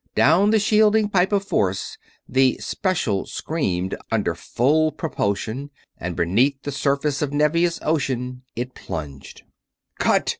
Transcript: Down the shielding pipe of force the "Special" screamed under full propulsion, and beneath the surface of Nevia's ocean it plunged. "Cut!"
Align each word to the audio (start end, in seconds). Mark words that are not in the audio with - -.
Down 0.15 0.49
the 0.49 0.57
shielding 0.57 1.09
pipe 1.09 1.31
of 1.31 1.45
force 1.45 1.99
the 2.27 2.57
"Special" 2.59 3.27
screamed 3.27 3.95
under 4.11 4.33
full 4.33 4.91
propulsion, 4.91 5.69
and 5.95 6.15
beneath 6.15 6.63
the 6.63 6.71
surface 6.71 7.21
of 7.21 7.31
Nevia's 7.33 7.77
ocean 7.83 8.41
it 8.55 8.73
plunged. 8.73 9.43
"Cut!" 9.99 10.29